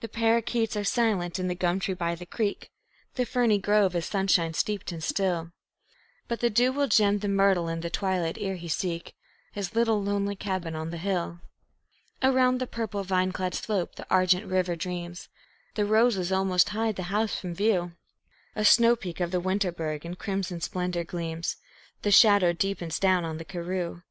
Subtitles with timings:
[0.00, 2.72] The parrakeets are silent in the gum tree by the creek;
[3.14, 5.52] The ferny grove is sunshine steeped and still;
[6.26, 9.14] But the dew will gem the myrtle in the twilight ere he seek
[9.52, 11.38] His little lonely cabin on the hill.
[12.20, 15.28] Around the purple, vine clad slope the argent river dreams;
[15.76, 17.92] The roses almost hide the house from view;
[18.56, 21.58] A snow peak of the Winterberg in crimson splendor gleams;
[22.02, 24.02] The shadow deepens down on the karroo.